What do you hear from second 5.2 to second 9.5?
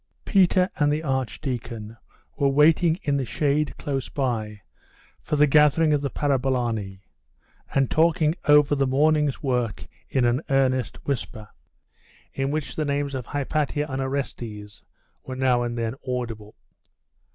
for the gathering of the parabolani, and talking over the morning's